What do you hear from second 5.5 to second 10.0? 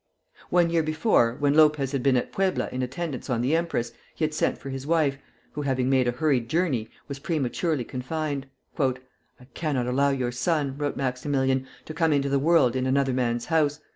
who, having made a hurried journey, was prematurely confined. "I cannot